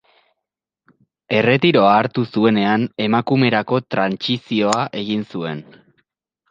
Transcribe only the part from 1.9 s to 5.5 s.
hartu zuenean emakumerako trantsizioa egin